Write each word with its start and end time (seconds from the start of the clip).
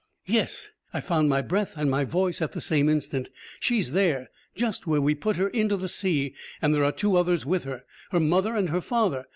"Yes." 0.25 0.67
I 0.95 0.99
found 0.99 1.29
my 1.29 1.43
breath 1.43 1.77
and 1.77 1.91
my 1.91 2.05
voice 2.05 2.41
at 2.41 2.53
the 2.53 2.59
same 2.59 2.89
instant. 2.89 3.29
"She's 3.59 3.91
there, 3.91 4.31
just 4.55 4.87
where 4.87 4.99
we 4.99 5.13
put 5.13 5.37
her 5.37 5.49
into 5.49 5.77
the 5.77 5.87
sea, 5.87 6.33
and 6.59 6.73
there 6.73 6.83
are 6.83 6.91
two 6.91 7.17
others 7.17 7.45
with 7.45 7.65
her 7.65 7.83
her 8.09 8.19
mother 8.19 8.55
and 8.55 8.69
her 8.71 8.81
father. 8.81 9.27